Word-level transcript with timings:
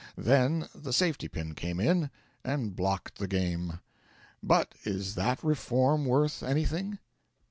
Then 0.17 0.67
the 0.73 0.93
safety 0.93 1.27
pin 1.27 1.53
came 1.53 1.79
in 1.79 2.09
and 2.43 2.75
blocked 2.75 3.19
the 3.19 3.27
game. 3.27 3.81
But 4.41 4.73
is 4.83 5.13
that 5.13 5.43
reform 5.43 6.05
worth 6.05 6.41
anything? 6.41 6.97